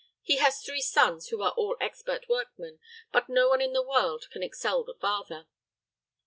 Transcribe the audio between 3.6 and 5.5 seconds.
in the world can excel the father."